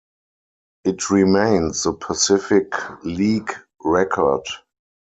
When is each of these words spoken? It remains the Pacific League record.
It 0.83 1.11
remains 1.11 1.83
the 1.83 1.93
Pacific 1.93 2.73
League 3.03 3.53
record. 3.83 4.41